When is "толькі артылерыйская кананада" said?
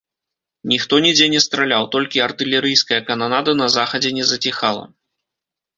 1.97-3.51